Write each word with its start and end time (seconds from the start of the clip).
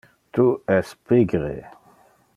Tu 0.37 0.45
es 0.77 0.89
pigre! 1.11 1.53